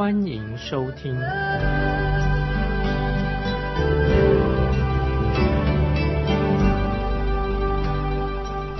[0.00, 1.14] 欢迎收听。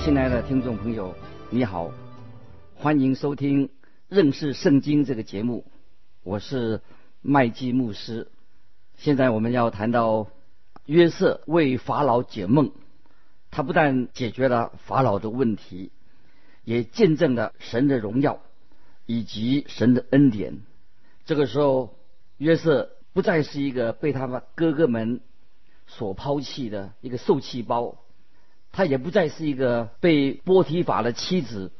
[0.02, 1.14] 亲爱的听众朋友，
[1.50, 1.92] 你好，
[2.74, 3.68] 欢迎收听
[4.08, 5.66] 认识圣经这个节目，
[6.22, 6.80] 我是
[7.20, 8.28] 麦基牧师。
[8.96, 10.26] 现在我们要谈到
[10.86, 12.72] 约瑟为法老解梦。
[13.50, 15.92] 他不但解决了法老的问题，
[16.64, 18.40] 也见证了神的荣耀
[19.04, 20.60] 以及神的恩典。
[21.30, 21.94] 这个时候，
[22.38, 25.20] 约瑟不再是一个被他们哥哥们
[25.86, 27.98] 所抛弃的一个受气包，
[28.72, 31.70] 他也不再是一个被波提法的妻子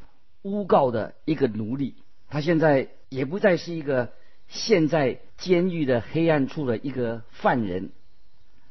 [0.43, 1.97] 诬告的一个奴隶，
[2.29, 4.13] 他现在也不再是一个
[4.47, 7.91] 陷在监狱的黑暗处的一个犯人。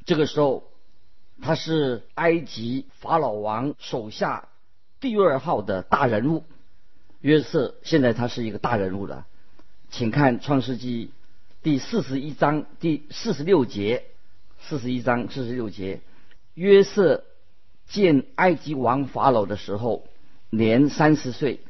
[0.05, 0.63] 这个时候。
[1.41, 4.49] 他是埃及法老王手下
[4.99, 6.43] 第二号的大人物，
[7.21, 7.75] 约瑟。
[7.81, 9.25] 现在他是一个大人物了，
[9.91, 11.07] 请看《创世纪》
[11.63, 14.03] 第四十一章第四十六节。
[14.61, 16.01] 四十一章四十六节，
[16.53, 17.23] 约瑟
[17.87, 20.05] 见埃及王法老的时候，
[20.49, 21.61] 年三十岁。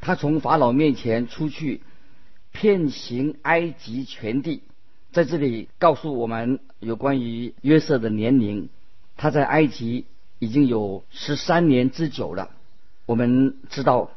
[0.00, 1.82] 他从法老面前出去，
[2.52, 4.62] 遍行埃及全地。
[5.12, 8.70] 在这里告诉我们有关于约瑟的年龄。
[9.16, 10.06] 他在埃及
[10.38, 12.50] 已经有十三年之久了。
[13.04, 14.12] 我们知道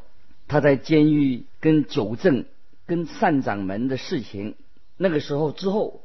[0.47, 2.45] 他在监狱跟九正
[2.85, 4.55] 跟善长门的事情，
[4.97, 6.03] 那个时候之后，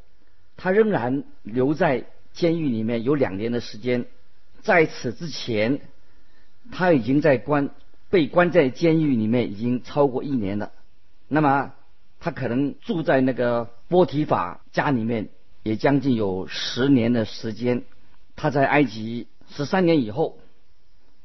[0.56, 4.06] 他仍然留在监狱里面有两年的时间。
[4.60, 5.80] 在此之前，
[6.70, 7.70] 他已经在关
[8.10, 10.72] 被关在监狱里面已经超过一年了。
[11.28, 11.72] 那么
[12.20, 15.28] 他可能住在那个波提法家里面，
[15.62, 17.84] 也将近有十年的时间。
[18.36, 20.38] 他在埃及十三年以后，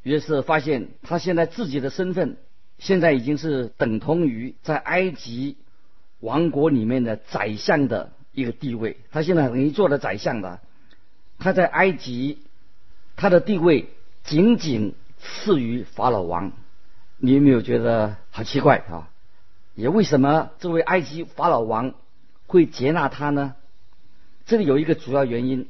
[0.02, 2.38] 约瑟发现他现在自己的身份
[2.84, 5.56] 现在已经是等同于在埃及
[6.20, 8.98] 王国里面的宰相的一个地位。
[9.10, 10.60] 他现在等于做了宰相的，
[11.40, 12.40] 他在埃及
[13.16, 13.88] 他的地位
[14.26, 16.52] 仅仅次于法老王。
[17.20, 19.10] 你有没有觉得好奇怪啊？
[19.76, 21.96] 也为什么这位埃及法老王
[22.48, 23.56] 会接纳他呢？
[24.46, 25.70] 这里有一个主要原因。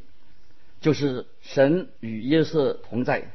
[0.82, 3.32] 就是神与约瑟同在，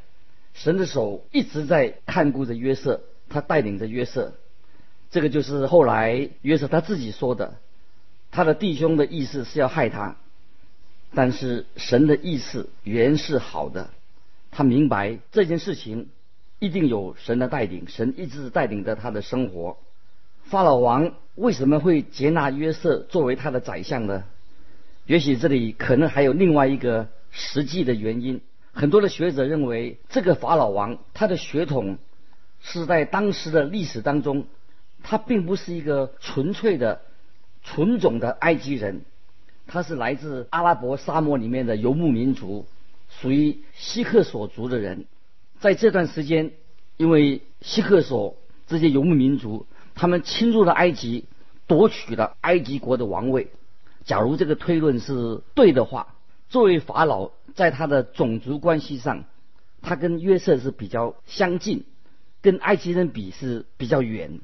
[0.52, 4.34] 神的手一直在看顾着约瑟，他带领着约瑟。
[5.10, 7.56] 这个就是后来约瑟他自己说的，
[8.30, 10.16] 他的弟兄的意思是要害他，
[11.14, 13.90] 但是神的意思原是好的。
[14.50, 16.08] 他明白这件事情
[16.58, 19.78] 一定有神的带领，神一直带领着他的生活。
[20.44, 24.24] 法老王为什么会接纳约瑟作为他的宰相呢？
[25.06, 27.08] 也许这里可能还有另外一个。
[27.30, 28.40] 实际的原因，
[28.72, 31.98] 很多的学者认为，这个法老王他的血统
[32.60, 34.46] 是在当时的历史当中，
[35.02, 37.00] 他并不是一个纯粹的
[37.62, 39.02] 纯种的埃及人，
[39.66, 42.66] 他是来自阿拉伯沙漠里面的游牧民族，
[43.08, 45.06] 属于希克索族的人。
[45.60, 46.52] 在这段时间，
[46.96, 48.36] 因为希克索
[48.66, 51.25] 这些游牧民族，他们侵入了埃及，
[51.66, 53.48] 夺取了埃及国的王位。
[54.04, 56.14] 假如这个推论是对的话。
[56.50, 59.25] 作为法老，在他的种族关系上，
[59.82, 61.84] 他跟约瑟是比较相近，
[62.43, 64.41] 跟埃及人比是比较远，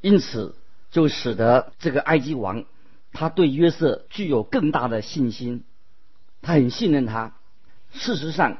[0.00, 0.54] 因此
[0.90, 2.64] 就使得这个埃及王
[3.12, 5.64] 他对约瑟具有更大的信心，
[6.42, 7.34] 他很信任他。
[7.92, 8.58] 事实上，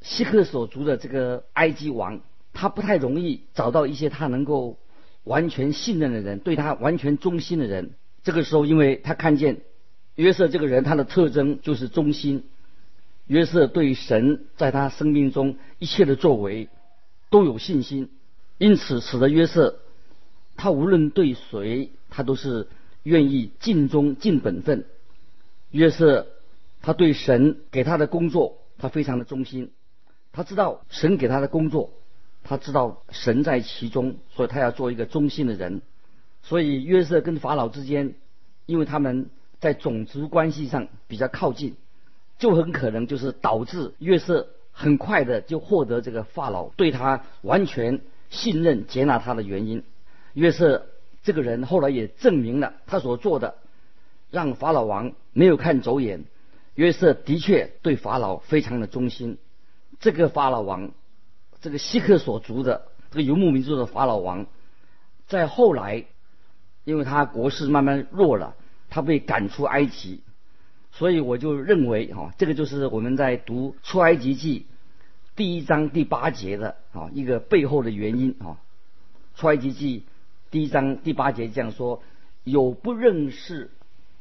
[0.00, 2.20] 希克所族的这个埃及王，
[2.52, 4.78] 他不太容易找到一些他能够
[5.24, 7.94] 完全信任的人，对他完全忠心的人。
[8.22, 9.62] 这个时候，因为他看见。
[10.14, 12.44] 约瑟这个人，他的特征就是忠心。
[13.26, 16.70] 约瑟对神在他生命中一切的作为
[17.36, 18.08] 都有信心，
[18.56, 19.78] 因此使得约瑟
[20.56, 22.66] 他无论对谁，他都是
[23.02, 24.86] 愿意尽忠尽本分。
[25.70, 26.28] 约瑟
[26.80, 29.70] 他对神给他的工作，他非常的忠心。
[30.32, 31.90] 他知道神给他的工作，
[32.42, 35.82] 他知道神在其中，所以他要做一个忠心的人。
[36.42, 38.14] 所以约瑟跟法老之间，
[38.64, 39.28] 因为他们。
[39.58, 41.76] 在种族关系上比较靠近，
[42.38, 49.82] 就很可能就是导致约瑟很快的就获得这个法老对他完全信任、接纳他的原因。
[50.34, 50.86] 约瑟
[51.22, 53.54] 这个人后来也证明了他所做的
[54.30, 56.24] 让法老王没有看走眼。
[56.74, 59.38] 约瑟的确对法老非常的忠心。
[59.98, 60.90] 这个法老王，
[61.62, 64.44] 这个希克所族的这个游牧民族的法老王，
[65.26, 66.04] 在后来，
[66.84, 68.54] 因为他国势慢慢弱了，
[68.90, 70.20] 他被赶出埃及。
[70.98, 74.64] 所以我就认为，哈，这个就是我们在读出埃及记
[75.36, 78.56] 第一章第八节的啊一个背后的原因啊。
[79.36, 80.04] 出埃及记
[80.50, 82.02] 第一章第八节这样说：
[82.44, 83.70] 有不认识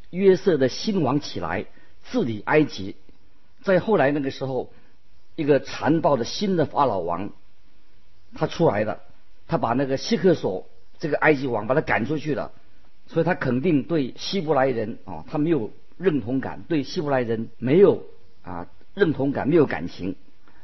[0.09, 1.65] 约瑟的新王起来
[2.11, 2.97] 治理埃及，
[3.63, 4.73] 在后来那个时候，
[5.37, 7.29] 一个残暴的新的法老王
[8.33, 8.99] 他出来了，
[9.47, 10.67] 他把那个希克索
[10.99, 12.51] 这个埃及王把他赶出去了，
[13.07, 15.71] 所以他肯定对希伯来人啊，他没有。
[15.97, 18.03] 认同感对希伯来人没有
[18.43, 20.15] 啊认同感没有感情。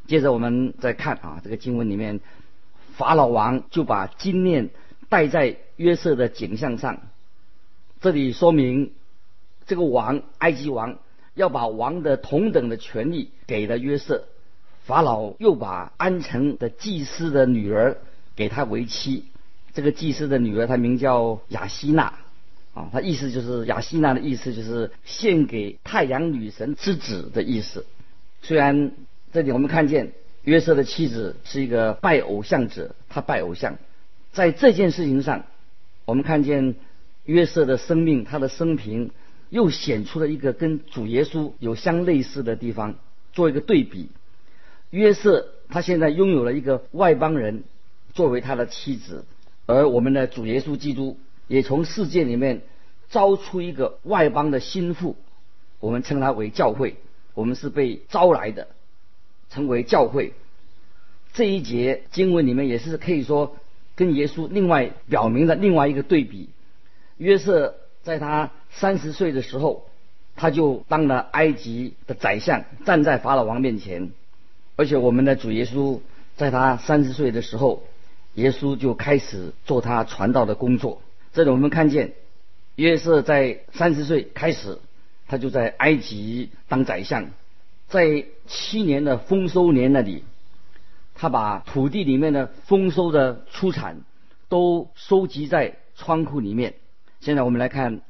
[0.07, 2.19] 接着我们再看啊这个经文里面，
[2.95, 4.69] 法老王就把金链
[5.10, 7.00] 戴在约瑟的颈项上。
[8.01, 8.92] 这里说明
[9.68, 10.98] 这个王埃及王
[11.34, 14.25] 要把王的同等的权利给了约瑟。
[14.84, 17.98] 法老又把安城的祭司的女儿
[18.36, 19.25] 给他为妻。
[19.74, 22.16] 这个祭司的女儿她名叫雅西娜。
[22.73, 27.85] 啊，他意思就是雅西娜的意思就是献给太阳女神之子的意思。
[28.41, 28.94] 虽然
[29.33, 30.13] 这里我们看见
[30.44, 33.77] 约瑟的妻子是一个拜偶像者，他拜偶像，
[34.31, 35.45] 在这件事情上，
[36.06, 36.75] 我们看见
[37.25, 39.12] 约瑟的生命，他的生平
[39.50, 42.95] 又显出了一个跟主耶稣有相类似的地方，
[43.33, 44.07] 做一个对比。
[44.91, 47.65] 约瑟他现在拥有了一个外邦人
[48.13, 49.25] 作为他的妻子，
[49.65, 51.17] 而我们的主耶稣基督。
[51.51, 52.62] 也从世界里面
[53.09, 55.18] 招出一个外邦的心腹，
[55.81, 56.95] 我们称他为教会。
[57.33, 58.69] 我们是被招来的，
[59.50, 60.31] 称为教会。
[61.33, 63.57] 这一节经文里面也是可以说
[63.98, 66.48] 跟耶稣另外表明了另外一个对比。
[67.18, 69.89] 约瑟在他三十岁的时候，
[70.38, 74.12] 他就当了埃及的宰相，站在法老王面前。
[74.77, 76.00] 而且我们的主耶稣
[76.38, 77.83] 在他三十岁的时候，
[78.36, 81.01] 耶稣就开始做他传道的工作。
[81.33, 82.13] 这里我们看见，
[82.75, 84.80] 约瑟在三十岁开始，
[85.28, 87.31] 他就在埃及当宰相，
[87.88, 90.25] 在七年的丰收年那里，
[91.16, 94.01] 他把土地里面的丰收的出产
[94.50, 96.74] 都收集在仓库里面。
[97.22, 98.01] 现在我们来看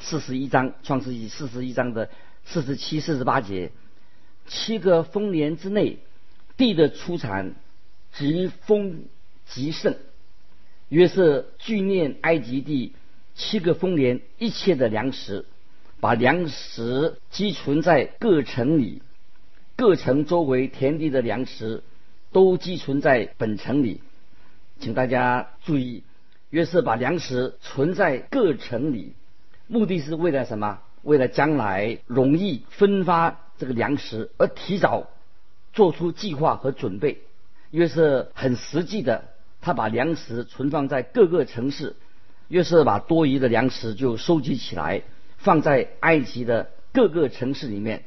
[0.00, 2.10] 四十一章创世纪四十一章的
[2.44, 3.70] 四十七、四十八节，
[4.48, 6.00] 七个丰年之内，
[6.56, 7.54] 地的出产
[8.12, 9.04] 极丰
[9.46, 9.94] 极盛。
[10.92, 12.92] 约瑟纪念埃及地
[13.34, 15.46] 七个丰年一切的粮食，
[16.00, 19.00] 把粮食积存在各城里，
[19.74, 21.82] 各城周围田地的粮食
[22.30, 24.02] 都积存在本城里。
[24.80, 26.04] 请大家注意，
[26.50, 29.14] 约瑟把粮食存在各城里，
[29.68, 30.80] 目的是为了什么？
[31.00, 35.08] 为了将来容易分发这个粮食，而提早
[35.72, 37.22] 做出计划和准备。
[37.70, 39.31] 约瑟很实际的。
[39.62, 41.96] 他把粮食存放在各个城市，
[42.48, 45.02] 约瑟把多余的粮食就收集起来，
[45.38, 48.02] 放在埃及的各个城市里面，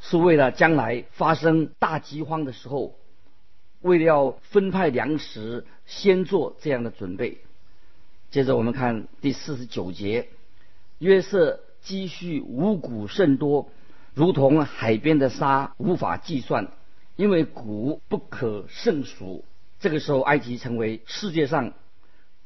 [0.00, 2.94] 是为了将来发生大饥荒的时候，
[3.80, 7.38] 为了要分派粮食，先做这样的准备。
[8.30, 10.28] 接着我们看第四十九节，
[10.98, 13.70] 约瑟积蓄五谷甚多，
[14.14, 16.68] 如同海边的沙，无法计算，
[17.16, 19.44] 因为谷不可胜数。
[19.86, 21.72] 这个时候，埃及成为世界上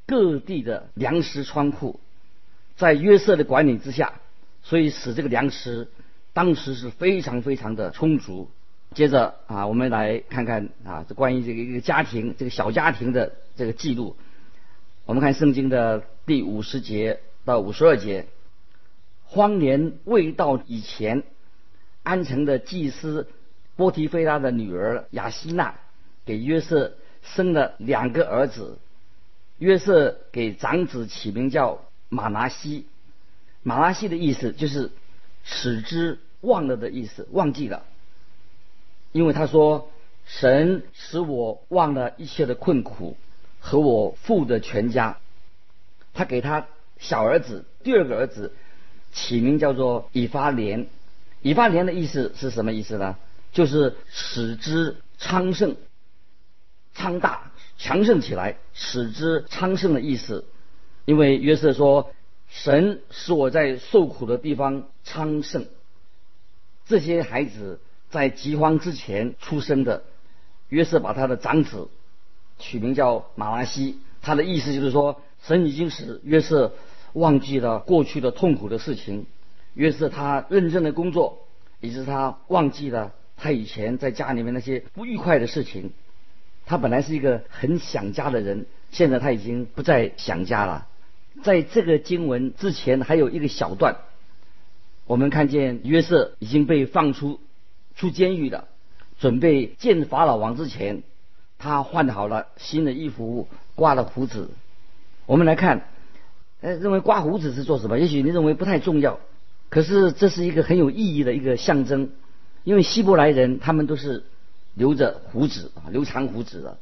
[0.04, 1.98] 各地的粮食仓库，
[2.76, 4.20] 在约瑟的管理之下，
[4.62, 5.88] 所以使这个粮食
[6.34, 8.50] 当时是非常非常的充足。
[8.92, 14.16] 接着啊，我们来看看啊，这关于这个一个家庭这个小家庭的这个记录。
[15.06, 18.26] 我们看圣经的第五十节到五十二节，
[19.24, 21.22] 荒年未到以前，
[22.02, 23.28] 安城的祭司
[23.76, 25.76] 波提菲拉的女儿雅西娜
[26.26, 26.92] 给约瑟。
[27.34, 28.78] 生了两个儿子，
[29.58, 32.86] 约瑟给长子起名叫马拿西，
[33.62, 34.90] 马拿西的意思就是
[35.44, 37.84] 使之忘了的意思，忘记了。
[39.12, 39.90] 因为他说
[40.24, 43.16] 神使我忘了一切的困苦
[43.58, 45.18] 和我父的全家。
[46.14, 46.66] 他给他
[46.98, 48.52] 小儿子第二个儿子
[49.12, 50.86] 起名叫做以发莲，
[51.42, 53.16] 以发莲的意思是什么意思呢？
[53.52, 55.76] 就是使之昌盛。
[57.00, 60.44] 昌大强盛起来，使之昌盛的意思。
[61.06, 62.12] 因为约瑟说
[62.46, 65.66] ：“神使我在受苦的地方昌盛。”
[66.84, 67.80] 这些孩子
[68.10, 70.04] 在饥荒之前出生的，
[70.68, 71.88] 约瑟把他的长子
[72.58, 73.98] 取名叫马拉西。
[74.20, 76.74] 他的意思就是说，神已经使约瑟
[77.14, 79.24] 忘记了过去的痛苦的事情。
[79.72, 81.46] 约瑟他认真的工作，
[81.80, 85.92] 以致他忘记了他以前在家里面那些不愉快的事情。
[86.70, 90.86] 他本来是一个很想家的人，现在他已经不再想家了。
[91.42, 93.96] 在这个经文之前还有一个小段，
[95.08, 97.40] 我们看见约瑟已经被放出
[97.96, 98.68] 出监狱了，
[99.18, 101.02] 准备见法老王之前，
[101.58, 104.50] 他换好了新的衣服，刮了胡子。
[105.26, 105.88] 我们来看，
[106.60, 107.98] 呃，认为刮胡子是做什么？
[107.98, 109.18] 也许你认为不太重要，
[109.70, 112.10] 可是这是一个很有意义的一个象征，
[112.62, 114.22] 因为希伯来人他们都是
[114.74, 116.78] 留着胡子啊，留长胡子的。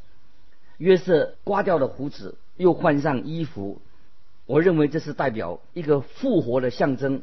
[0.76, 3.80] 约瑟刮掉了胡子，又换上衣服。
[4.46, 7.22] 我认为这是代表一个复活的象征，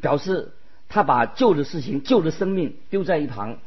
[0.00, 0.52] 表示
[0.88, 3.58] 他把旧的事情、旧的生命丢在一旁，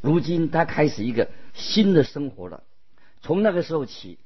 [0.00, 2.62] 如今他开始一个新的生活了。
[3.22, 4.18] 从那个时候起，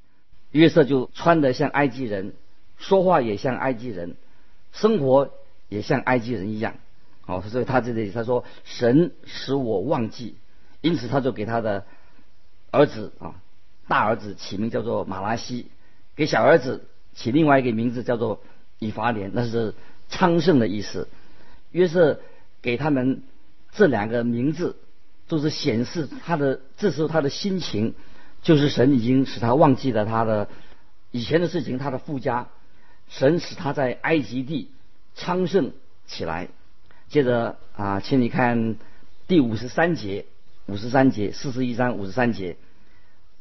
[0.51, 2.33] 约瑟就穿得像埃及人，
[2.77, 4.17] 说话也像埃及人，
[4.71, 5.31] 生活
[5.69, 6.75] 也像埃及人一样。
[7.25, 10.35] 哦，所以他这里他说：“神使我忘记。”
[10.81, 11.85] 因此，他就给他的
[12.71, 13.35] 儿子啊，
[13.87, 15.67] 大儿子起名叫做马拉西，
[16.15, 16.85] 给小儿子。
[17.13, 18.41] 起另外一个名字叫做
[18.79, 19.75] 以法莲，那是
[20.09, 21.09] 昌盛的意思。
[21.71, 22.21] 约瑟
[22.61, 23.23] 给他们
[23.73, 24.77] 这两个名字，
[25.27, 27.95] 都是显示他的这时候他的心情，
[28.41, 30.47] 就是神已经使他忘记了他的
[31.11, 32.47] 以前的事情，他的富家，
[33.09, 34.71] 神使他在埃及地
[35.13, 35.73] 昌盛
[36.07, 36.47] 起来。
[37.09, 38.77] 接着啊，请你看
[39.27, 40.25] 第五十三节，
[40.67, 42.55] 五十三节四十一章五十三节，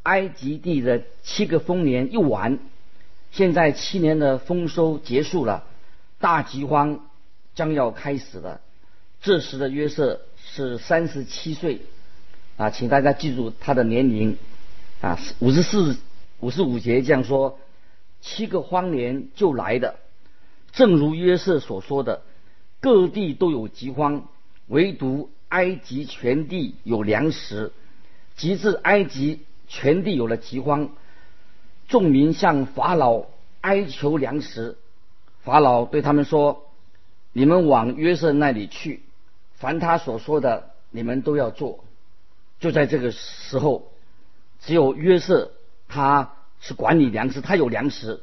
[0.02, 2.58] 埃及地的七个丰年又完。
[3.30, 5.64] 现在七年的丰收结束了，
[6.18, 7.06] 大饥荒
[7.54, 8.60] 将要开始了。
[9.20, 11.82] 这时的约瑟是三十七岁，
[12.56, 14.36] 啊，请大家记住他的年龄，
[15.00, 15.96] 啊，五十四、
[16.40, 17.58] 五十五节这样说：
[18.20, 19.96] 七个荒年就来的，
[20.72, 22.22] 正如约瑟所说的，
[22.80, 24.26] 各地都有饥荒，
[24.66, 27.72] 唯独埃及全地有粮食。
[28.36, 30.88] 及至埃及全地有了饥荒。
[31.88, 33.26] 众民向法老
[33.60, 34.78] 哀求粮食，
[35.42, 36.70] 法老对他们说
[37.34, 39.02] ：“你们往约瑟那里去，
[39.56, 41.84] 凡他所说的，你们都要做。”
[42.60, 43.92] 就在这个时候，
[44.62, 45.52] 只有约瑟
[45.86, 48.22] 他是管理粮食，他有粮食。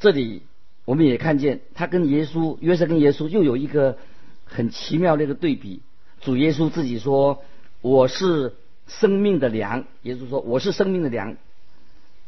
[0.00, 0.42] 这里
[0.84, 3.96] 我们也看见他跟耶稣，约瑟跟耶稣又有一个
[4.44, 5.80] 很奇妙的一个对比。
[6.20, 7.42] 主耶稣自己说
[7.80, 8.54] ：“我是
[8.86, 11.36] 生命的粮。”耶稣说：“我是生命的粮。”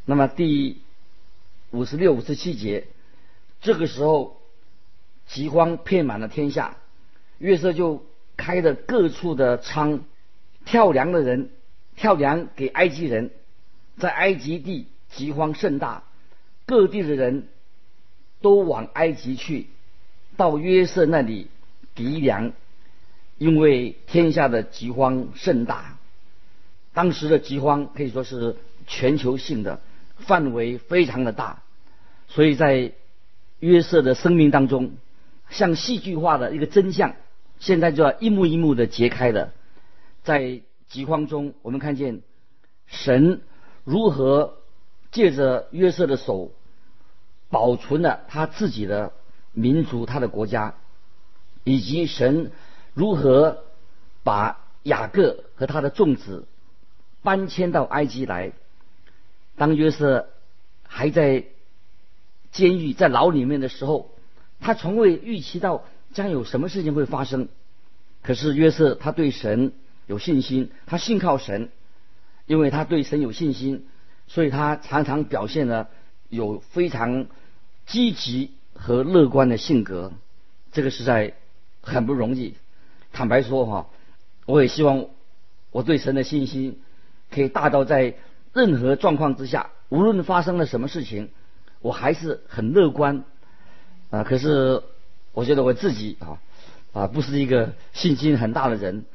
[0.06, 0.80] 那么第
[1.70, 2.86] 五十六、五十七节，
[3.60, 4.40] 这个时候
[5.26, 6.78] 饥荒遍满了天下，
[7.38, 8.02] 约瑟就
[8.36, 10.00] 开着各处的仓，
[10.64, 11.50] 跳粮的人
[11.94, 13.30] 跳粮给埃及人，
[13.98, 16.02] 在埃及地饥荒甚大，
[16.64, 17.46] 各地的人
[18.40, 19.66] 都往埃及去，
[20.38, 21.48] 到约瑟那里
[21.94, 22.52] 抵粮，
[23.42, 25.98] 因为天下的饥荒甚大，
[26.94, 28.54] 当时的饥荒可以说是
[28.86, 29.80] 全球性的。
[30.18, 31.64] 范围非常的大，
[32.28, 32.92] 所以在
[33.58, 34.92] 约瑟的生命当中，
[35.50, 37.16] 像戏剧化的一个真相，
[37.58, 39.52] 现在就要一幕一幕的揭开了。
[40.22, 42.20] 在饥荒中，我们看见
[42.86, 43.40] 神
[43.82, 44.58] 如何
[45.10, 46.52] 借着约瑟的手，
[47.50, 49.12] 保存了他自己的
[49.52, 50.76] 民族、他的国家，
[51.64, 52.52] 以及神
[52.94, 53.64] 如何
[54.22, 56.46] 把雅各和他的众子
[57.22, 58.52] 搬迁到埃及来。
[59.56, 60.28] 当约瑟
[60.82, 61.44] 还在
[62.50, 64.10] 监狱、在牢里面的时候，
[64.60, 67.48] 他从未预期到将有什么事情会发生。
[68.22, 69.72] 可是约瑟他对神
[70.06, 71.70] 有信心，他信靠神，
[72.46, 73.86] 因为他对神有信心，
[74.26, 75.88] 所以他常常表现了
[76.28, 77.26] 有非常
[77.86, 80.12] 积极和乐观的性格。
[80.72, 81.34] 这个实在
[81.80, 82.54] 很不容易。
[83.12, 83.88] 坦白说哈，
[84.46, 85.06] 我也希望
[85.70, 86.80] 我对神的信心
[87.30, 88.14] 可以大到在。
[88.54, 91.30] 任何状况之下，无论发生了什么事情，
[91.80, 93.24] 我还是很乐观
[94.10, 94.24] 啊。
[94.24, 94.82] 可是
[95.32, 96.38] 我觉得我自己啊
[96.92, 99.06] 啊不是一个信心很大的人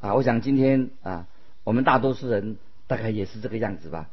[0.00, 0.14] 啊。
[0.14, 1.26] 我想今天啊，
[1.62, 4.08] 我们大多数人大概也是这个样子吧。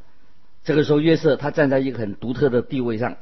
[0.65, 3.15] 这个时候，约瑟他站在一个很独特的地位上。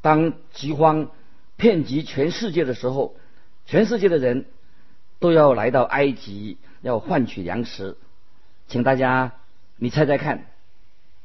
[0.00, 1.08] 当饥荒
[1.54, 3.14] 遍及全世界的时候，
[3.64, 4.46] 全世界的人
[5.18, 7.96] 都要来到埃及，要换取粮食。
[8.68, 9.32] 请大家，
[9.76, 10.46] 你猜猜看。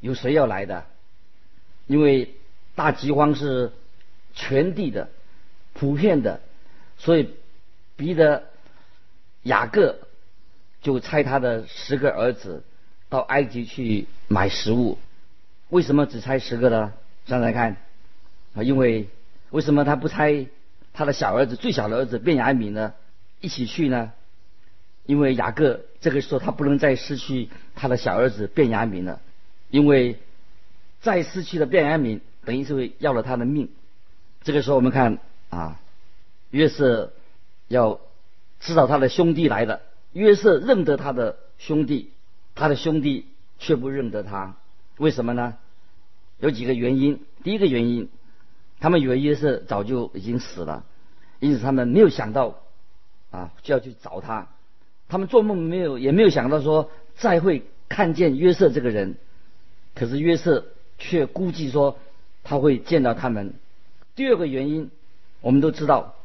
[0.01, 0.86] 有谁要来的？
[1.88, 2.36] 因为
[2.75, 3.74] 大饥荒是
[4.34, 5.10] 全地的、
[5.74, 6.39] 普遍的，
[6.98, 7.34] 所以
[7.98, 8.43] 逼得
[9.43, 10.00] 雅各
[10.81, 12.63] 就差他的十个儿子
[13.10, 14.98] 到埃及去买食物。
[15.67, 16.93] 为什么只差十个呢？
[17.25, 17.75] 想想看
[18.55, 19.10] 啊，因为
[19.50, 20.48] 为什么他不猜
[20.93, 22.93] 他的小儿子最小的儿子便雅敏呢
[23.41, 24.12] 一起去呢？
[25.05, 29.22] 因为雅各这个时候他不能再失去他的小儿子卞雅敏了，
[29.69, 30.19] 因为
[31.01, 33.69] 再失去了卞雅敏，等于是会要了他的命。
[34.43, 35.19] 这个时候我们看
[35.50, 35.79] 啊，
[36.51, 37.12] 约瑟
[37.67, 38.00] 要
[38.60, 39.81] 知道他的兄弟来了，
[40.13, 42.12] 约瑟认得他的兄弟，
[42.53, 43.25] 他的兄弟
[43.58, 44.58] 却不认得他，
[44.98, 45.55] 为什么呢？
[46.39, 47.22] 有几个原因。
[47.43, 48.10] 第一个原因，
[48.79, 50.86] 他们以为约瑟早就已经死了，
[51.39, 52.62] 因此他们没有想到
[53.32, 54.48] 啊就要去找他。
[55.08, 59.16] 他们做梦没有也没有想到说再会看见约瑟这个人。
[59.96, 60.66] 可是约瑟
[60.98, 61.98] 却估计说
[62.44, 63.54] 他会见到他们。
[64.16, 64.92] 第二个原因，
[65.42, 66.16] 我们都知道，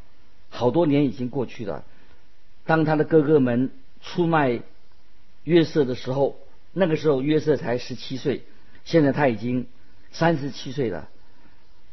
[0.50, 1.84] 好多年已经过去了。
[2.66, 3.70] 当他的哥哥们
[4.02, 4.60] 出卖
[5.44, 6.36] 约瑟的时候，
[6.72, 8.44] 那个时候约瑟才十七岁，
[8.84, 9.66] 现在他已经。
[10.16, 11.08] 三十七岁了，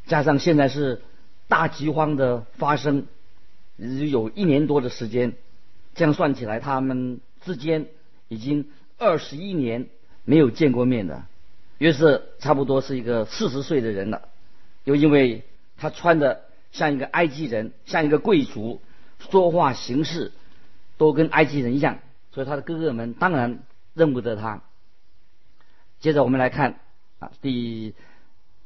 [0.06, 1.02] 加上现在是
[1.48, 3.08] 大饥荒的发生，
[3.76, 5.34] 有一年多的时间，
[5.94, 7.86] 这样算起来，他们之间
[8.28, 9.88] 已经二十一年
[10.24, 11.28] 没有见过面了。
[11.78, 14.28] 约瑟差不多是一个四十岁的人了，
[14.84, 15.44] 又因为
[15.76, 18.80] 他穿的像一个埃及人，像一个贵族，
[19.18, 20.32] 说话行事
[20.98, 21.98] 都跟埃及人一样，
[22.32, 23.60] 所以他的哥哥们当然
[23.94, 24.62] 认不得他。
[26.00, 26.80] 接着我们来看
[27.18, 27.94] 啊，第。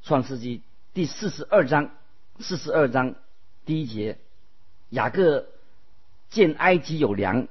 [0.03, 0.63] 创世纪
[0.95, 1.91] 第四十二章，
[2.39, 3.17] 四十二章
[3.65, 4.19] 第一节，
[4.91, 5.47] 雅各
[6.31, 7.49] 见埃及有粮，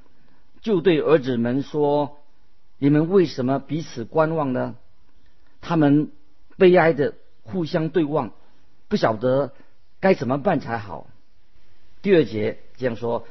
[0.62, 2.18] 就对儿子们说
[2.80, 4.76] ：“你们为什么彼此观望呢？”
[5.62, 6.12] 他们
[6.58, 7.14] 悲哀的
[7.44, 8.32] 互相对望，
[8.88, 9.54] 不晓得
[10.00, 11.08] 该怎么办才好。
[12.02, 13.28] 第二节这样说：“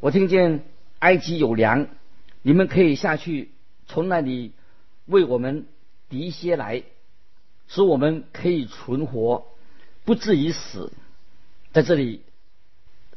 [0.00, 0.64] 我听见
[0.98, 1.88] 埃及有粮，
[2.42, 3.50] 你们可以下去，
[3.86, 4.52] 从那里
[5.06, 5.66] 为我们
[6.08, 6.82] 抵一些来。”
[7.68, 9.46] 使我们可以存活，
[10.04, 10.92] 不至于死。
[11.72, 12.20] 在这里，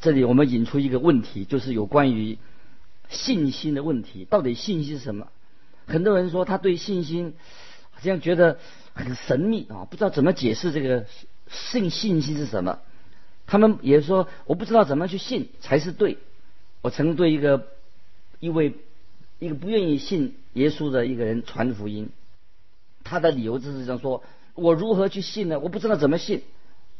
[0.05, 2.37] 这里我们引出一个问题，就是有关于
[3.09, 4.23] 信心的问题。
[4.23, 5.29] 到底信心是什么？
[5.87, 7.33] 很多人说他对信心
[7.89, 8.59] 好像觉得
[8.93, 11.07] 很神秘啊，不知道怎么解释这个
[11.49, 12.77] 信信心是什么。
[13.47, 16.19] 他们也说我不知道怎么去信才是对。
[16.83, 17.65] 我曾对一个
[18.39, 18.75] 一位
[19.39, 22.11] 一个不愿意信耶稣的一个人传福音，
[23.03, 24.23] 他的理由就是这样说。
[24.53, 25.57] 我如何去信呢？
[25.57, 26.43] 我不知道怎么信，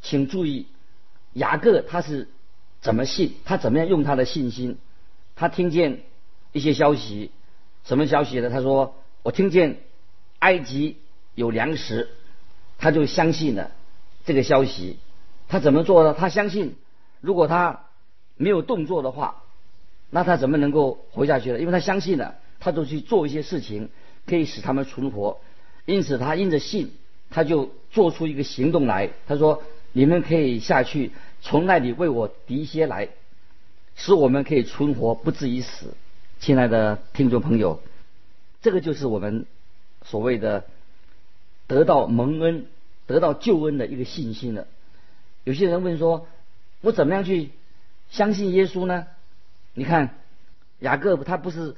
[0.02, 0.66] 请注意，
[1.34, 2.30] 雅各他是
[2.86, 3.34] 怎么信？
[3.46, 4.78] 他怎么样用他的信心？
[5.36, 6.04] 他听见
[6.52, 7.32] 一些消息，
[7.84, 8.52] 什么消息呢？
[8.52, 9.80] 他说：“我听见
[10.38, 10.98] 埃及
[11.34, 12.10] 有粮食，
[12.78, 13.72] 他就相信了
[14.24, 15.00] 这个消息。
[15.48, 16.14] 他怎么做呢？
[16.14, 16.76] 他相信，
[17.22, 17.86] 如果他
[18.38, 19.42] 没有动作的话，
[20.12, 21.60] 那他怎么能够活下去呢？
[21.60, 23.90] 因为他相信了，他就去做一些事情，
[24.28, 25.40] 可以使他们存活。
[25.86, 26.94] 因此，他因着信。”
[27.32, 31.12] 他就做出一个行动来，他说：“你们可以下去，
[31.46, 33.10] 从那里为我敌些来，
[33.96, 35.94] 使我们可以存活，不至于死。”
[36.42, 37.82] 亲爱的听众朋友，
[38.64, 39.46] 这个就是我们
[40.04, 40.66] 所谓的
[41.68, 42.66] 得到蒙恩、
[43.06, 44.66] 得到救恩的一个信心了。
[45.44, 46.28] 有些人问说
[46.82, 47.52] ：“我怎么样去
[48.10, 49.06] 相信耶稣呢？”
[49.76, 50.16] 你看，
[50.80, 51.76] 雅各他不是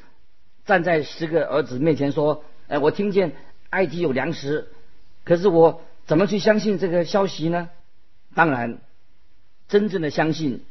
[0.65, 3.35] 站在十个儿子面前说：“哎，我听见
[3.71, 4.69] 埃及有粮食。”
[5.25, 7.69] 可是我怎么去相信这个消息呢？
[8.33, 8.79] 当然，
[9.67, 10.63] 真正的相信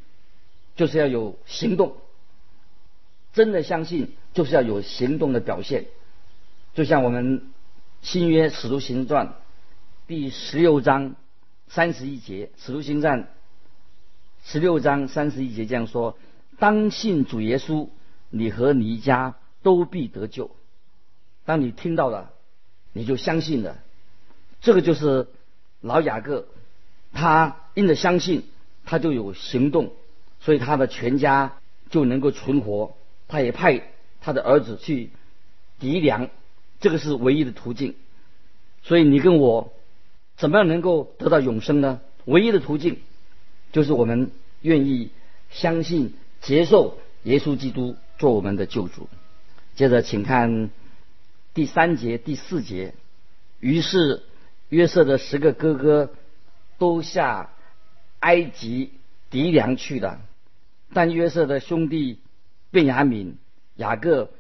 [0.75, 1.97] 就是要有行动。
[3.33, 5.87] 真的相信就是要有行动的表现。
[6.75, 7.43] 就像我们
[8.01, 9.35] 新约使徒行传
[10.07, 11.17] 第十六章
[11.69, 13.29] 三十一节，使徒行传
[14.45, 16.17] 十六章三十一节这样说
[16.59, 17.89] ：“当信主耶稣，
[18.31, 20.51] 你和你一家都必得救。”
[21.45, 22.33] 当你听到了，
[22.93, 23.79] 你就相信了。
[24.61, 25.29] 这个就是
[25.81, 26.49] 老雅各，
[27.13, 28.45] 他因着相信，
[28.87, 29.93] 他就有行动，
[30.41, 31.59] 所以他的全家
[31.91, 32.97] 就能够存活。
[33.29, 33.83] 他也派
[34.23, 35.11] 他的儿子去
[35.79, 36.31] 抵粮，
[36.81, 37.95] 这个是唯一的途径。
[38.83, 39.75] 所以你跟我
[40.39, 42.01] 怎么样能够得到永生呢？
[42.25, 43.01] 唯一的途径
[43.73, 44.31] 就是我们
[44.63, 45.11] 愿意
[45.51, 49.11] 相信、接受耶稣基督做我们的救主。
[49.75, 50.71] 接着，请看
[51.53, 52.95] 第三节、第四节。
[53.61, 54.23] 于是。
[54.69, 56.11] 约瑟的十个哥哥
[56.77, 57.51] 都下
[58.21, 58.93] 埃及
[59.31, 60.21] 敌粮去了，
[60.93, 62.21] 但约瑟的兄弟
[62.71, 63.39] 便雅敏、
[63.75, 64.31] 雅各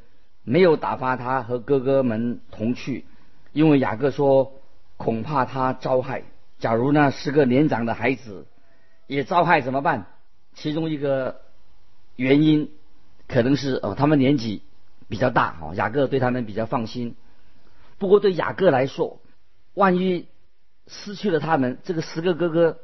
[0.45, 3.05] 没有打发他和哥哥们同去，
[3.53, 4.61] 因为雅各说
[4.97, 6.25] 恐怕他遭害。
[6.59, 8.47] 假如那十个年长的孩子
[9.07, 10.07] 也遭害怎么办？
[10.55, 11.43] 其中一个
[12.17, 12.71] 原因
[13.29, 14.63] 可能是哦，他们年纪
[15.09, 17.15] 比较大哦，雅各对他们比较放心。
[17.99, 19.21] 不过对雅各来说，
[19.75, 20.29] 万一
[20.87, 22.79] 失去了他们，这个十个哥哥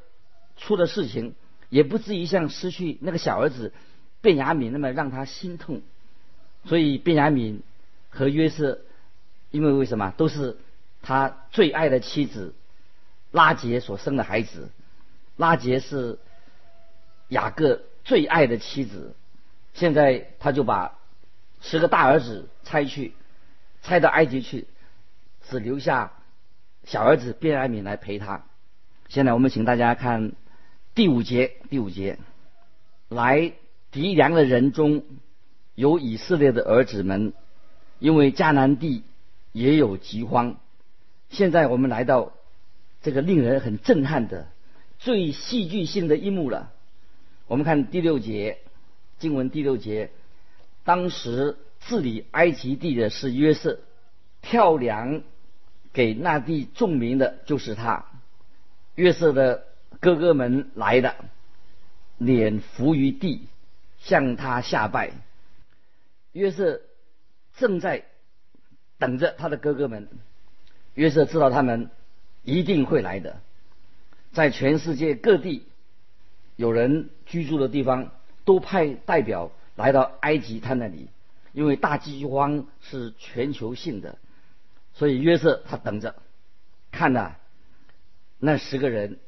[0.56, 1.34] 出了事情，
[1.68, 3.72] 也不至于像失去那个小儿子
[4.20, 5.82] 卞雅敏那么让他心痛。
[6.64, 7.62] 所以卞雅敏
[8.08, 8.80] 和约瑟，
[9.50, 10.56] 因为为什么都是
[11.02, 12.54] 他最爱的妻子
[13.30, 14.70] 拉杰所生的孩子。
[15.36, 16.18] 拉杰是
[17.28, 19.16] 雅各最爱的妻子，
[19.74, 20.98] 现在他就把
[21.60, 23.14] 十个大儿子拆去，
[23.82, 24.66] 拆到埃及去，
[25.48, 26.12] 只留下
[26.84, 28.44] 小儿子卞雅敏来陪他。
[29.08, 30.32] 现在我们请大家看
[30.94, 32.18] 第五节，第五节，
[33.08, 33.52] 来
[33.90, 35.04] 敌粮的人中
[35.74, 37.34] 有以色列的儿子们，
[37.98, 39.02] 因为迦南地
[39.52, 40.56] 也有饥荒。
[41.28, 42.32] 现在我们来到
[43.02, 44.48] 这个令人很震撼的、
[44.98, 46.72] 最戏剧性的一幕了。
[47.46, 48.58] 我们看第六节
[49.18, 50.10] 经文第六节，
[50.84, 53.78] 当时治理埃及地的是约瑟，
[54.40, 55.22] 跳粮
[55.92, 58.06] 给那地众民的就是他。
[58.94, 59.64] 约瑟的
[60.00, 61.14] 哥哥们来的，
[62.18, 63.48] 脸伏于地，
[63.98, 65.12] 向他下拜。
[66.32, 66.80] 约瑟
[67.56, 68.04] 正在
[68.98, 70.08] 等着他的哥哥们。
[70.94, 71.90] 约瑟知道他们
[72.42, 73.40] 一定会来的，
[74.32, 75.66] 在全世界各地
[76.56, 78.10] 有人居住的地方，
[78.44, 81.08] 都派代表来到埃及他那里，
[81.52, 84.18] 因为大饥荒是全球性的，
[84.92, 86.14] 所以约瑟他等着，
[86.90, 87.36] 看呐。
[88.44, 89.18] 那十个人，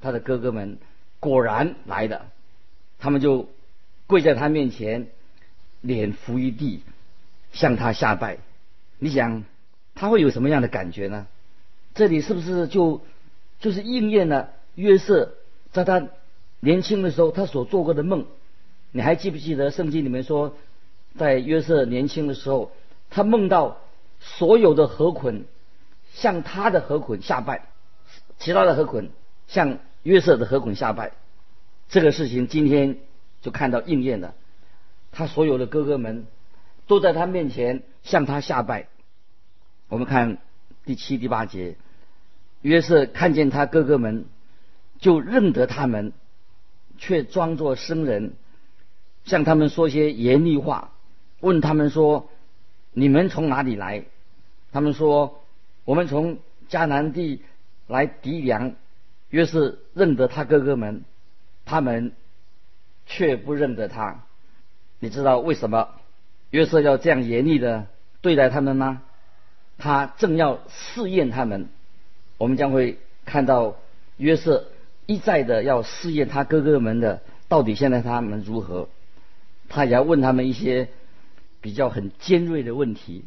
[0.00, 0.78] 他的哥哥们
[1.20, 2.32] 果然来了，
[2.98, 3.50] 他们就
[4.06, 5.08] 跪在他面前，
[5.82, 6.80] 脸伏于地，
[7.52, 8.38] 向他下拜。
[8.98, 9.44] 你想
[9.94, 11.26] 他会有什么样的感觉呢？
[11.94, 13.02] 这里是不是就
[13.60, 15.34] 就是应验了约瑟
[15.70, 16.08] 在他
[16.60, 18.24] 年轻的时候他所做过的梦？
[18.92, 20.56] 你还记不记得圣经里面说，
[21.18, 22.72] 在约瑟年轻的时候，
[23.10, 23.76] 他梦到
[24.20, 25.44] 所有的河捆
[26.14, 27.66] 向他的河捆下拜。
[28.38, 29.10] 其他的河捆
[29.46, 31.12] 向约瑟的河捆下拜，
[31.88, 32.98] 这个事情今天
[33.40, 34.34] 就看到应验了。
[35.12, 36.26] 他所有的哥哥们
[36.86, 38.88] 都在他面前向他下拜。
[39.88, 40.38] 我们看
[40.84, 41.76] 第七、第八节，
[42.60, 44.26] 约瑟看见他哥哥们，
[44.98, 46.12] 就认得他们，
[46.98, 48.34] 却装作生人，
[49.24, 50.92] 向他们说些严厉话，
[51.40, 52.28] 问他们说
[52.92, 54.04] ：“你们从哪里来？”
[54.72, 55.40] 他们说
[55.86, 57.42] ：“我们从迦南地。”
[57.86, 58.74] 来敌粮，
[59.30, 61.04] 约瑟认得他哥哥们，
[61.64, 62.12] 他们
[63.06, 64.22] 却不认得他。
[65.00, 65.90] 你知道为什么
[66.50, 67.86] 约瑟要这样严厉的
[68.22, 69.02] 对待他们吗？
[69.76, 71.68] 他正要试验他们。
[72.38, 73.76] 我们将会看到
[74.16, 74.68] 约瑟
[75.06, 78.88] 一再的要试验他哥哥们的到底现在他们如何。
[79.68, 80.88] 他也要问他们一些
[81.60, 83.24] 比较很尖锐的问题。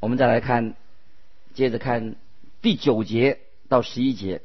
[0.00, 0.74] 我们再来看，
[1.52, 2.16] 接着看
[2.62, 3.38] 第九节。
[3.74, 4.42] 到十一节，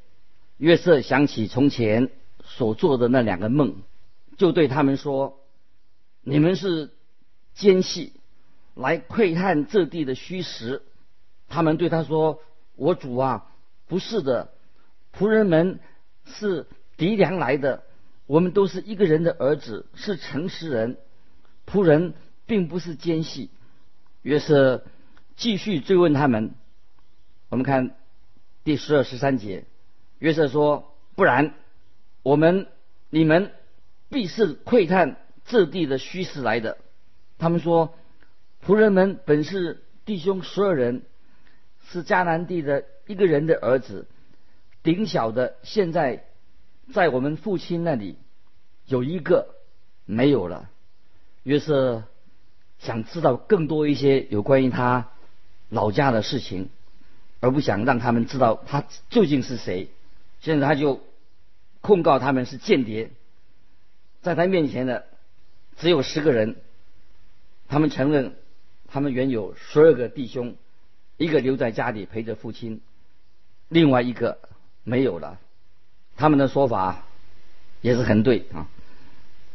[0.58, 2.10] 约瑟想起从前
[2.44, 3.76] 所做的那两个梦，
[4.38, 5.40] 就对他们说
[6.26, 6.90] ：“你们是
[7.54, 8.14] 奸细，
[8.74, 10.82] 来窥探这地的虚实。”
[11.48, 12.42] 他们对他说
[12.76, 13.46] ：“我主啊，
[13.86, 14.50] 不是的，
[15.16, 15.80] 仆人们
[16.26, 16.66] 是
[16.98, 17.84] 敌粮来的，
[18.26, 20.98] 我们都是一个人的儿子，是诚实人。
[21.68, 22.16] 仆人
[22.48, 23.52] 并不是奸细。”
[24.24, 24.84] 约瑟
[25.36, 26.56] 继续追问他们，
[27.50, 27.96] 我们看。
[28.64, 29.66] 第十二、十三节，
[30.20, 31.54] 约瑟说：“不然，
[32.24, 32.68] 我们
[33.10, 33.52] 你们
[34.10, 36.78] 必是窥探这地的虚实来的。”
[37.40, 37.96] 他们说
[38.66, 41.04] ：“仆人们本是弟兄十二人，
[41.88, 44.08] 是迦南地的一个人的儿子，
[44.84, 46.26] 顶小的现在
[46.94, 48.18] 在我们父亲那里
[48.86, 49.56] 有一个
[50.06, 50.70] 没有了。”
[51.44, 52.04] 约瑟
[52.78, 55.10] 想知道更多一些有关于他
[55.70, 56.70] 老家的事情。
[57.40, 59.90] 而不想让他们知道他究竟是谁，
[60.42, 61.02] 现在他就
[61.82, 63.12] 控告他们是间谍，
[64.22, 65.06] 在他面前的
[65.78, 66.58] 只有十个人，
[67.68, 68.36] 他们承认
[68.88, 70.56] 他们原有十二个弟兄，
[71.18, 72.82] 一个留在家里陪着父亲，
[73.70, 74.40] 另外一个
[74.84, 75.40] 没有了。
[76.18, 77.06] 他们的说法
[77.80, 78.68] 也是很对啊，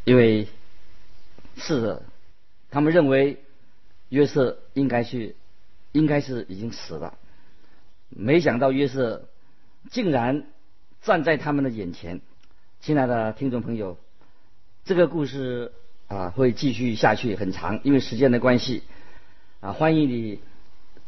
[0.05, 0.49] 因为
[1.57, 2.03] 是的，
[2.71, 3.43] 他们认为
[4.09, 5.37] 约瑟应该去，
[5.93, 7.19] 应该是已经死了。
[8.17, 9.29] 没想到约瑟
[9.91, 10.47] 竟然
[11.03, 12.21] 站在他们的眼前，
[12.81, 13.99] 亲爱的听众朋友，
[14.85, 15.73] 这个故事
[16.07, 18.85] 啊会继续下去很长，因为时间的关系
[19.59, 20.39] 啊，欢迎你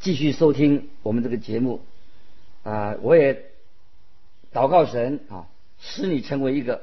[0.01, 1.81] 继续收听我们这个节目
[2.65, 3.45] 啊，我也
[4.53, 5.47] 祷告神啊，
[5.79, 6.83] 使你成为一个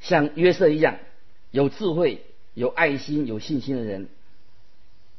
[0.00, 0.96] 像约瑟一样
[1.50, 4.08] 有智慧、有爱心、有信心的人，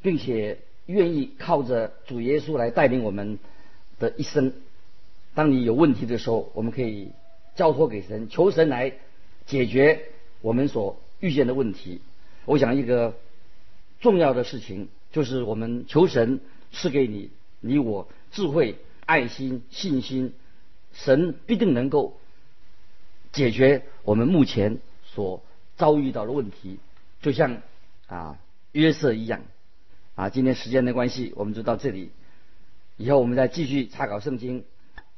[0.01, 3.37] 并且愿意靠着主耶稣来带领我们。
[4.01, 4.51] 的一生，
[5.35, 7.11] 当你有问题的时候，我们可以
[7.55, 8.93] 交托给神，求神来
[9.45, 10.07] 解决
[10.41, 12.01] 我们所遇见的问题。
[12.45, 13.15] 我想一个
[13.99, 20.33] 重要的事情就是我们求神赐给你你我智慧、爱心、信心，
[20.91, 22.17] 神必定能够
[23.31, 25.43] 解决我们目前所
[25.77, 26.79] 遭遇到的问题。
[27.21, 27.61] 就像
[28.07, 28.39] 啊
[28.71, 29.43] 约瑟一样
[30.15, 30.29] 啊。
[30.29, 32.09] 今天时间的关系，我们就到这里。
[33.01, 34.63] 以后我们再继续查考圣经。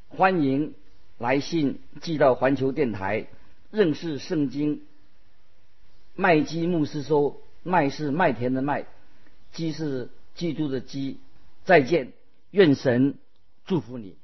[0.08, 0.74] 欢迎
[1.18, 3.28] 来信寄到环球电台，
[3.72, 4.84] 认识圣经。
[6.16, 8.86] 麦基牧师说：“麦是麦田的麦，
[9.52, 11.18] 基是基督的基。”
[11.66, 12.14] 再见，
[12.52, 13.16] 愿神
[13.66, 14.16] 祝福你。